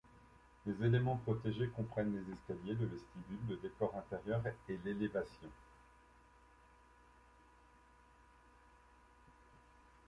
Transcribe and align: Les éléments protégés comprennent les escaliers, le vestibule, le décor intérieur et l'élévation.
Les 0.65 0.83
éléments 0.83 1.17
protégés 1.17 1.67
comprennent 1.69 2.11
les 2.11 2.33
escaliers, 2.33 2.73
le 2.73 2.87
vestibule, 2.87 3.45
le 3.49 3.57
décor 3.57 3.93
intérieur 3.95 4.41
et 4.67 4.79
l'élévation. 4.83 5.49